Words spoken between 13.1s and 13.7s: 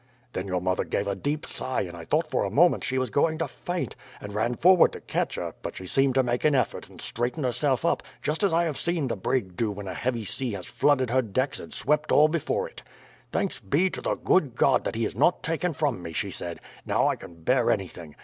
"'Thanks